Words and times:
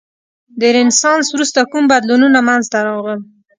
د 0.59 0.61
رنسانس 0.75 1.27
وروسته 1.31 1.59
کوم 1.71 1.83
بدلونونه 1.91 2.39
منځته 2.47 2.77
راغلل؟ 2.87 3.19